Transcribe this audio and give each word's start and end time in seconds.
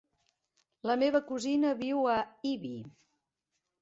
La 0.91 0.95
meva 1.01 1.21
cosina 1.29 1.75
viu 1.85 2.03
a 2.17 2.19
Ibi. 2.53 2.77